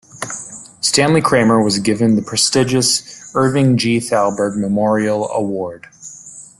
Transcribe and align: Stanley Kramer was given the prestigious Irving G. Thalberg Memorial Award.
Stanley 0.79 1.21
Kramer 1.21 1.61
was 1.61 1.77
given 1.77 2.15
the 2.15 2.23
prestigious 2.23 3.31
Irving 3.35 3.77
G. 3.77 3.99
Thalberg 3.99 4.57
Memorial 4.57 5.29
Award. 5.29 5.89